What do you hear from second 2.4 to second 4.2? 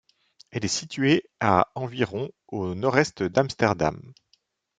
au nord-est d'Amsterdam.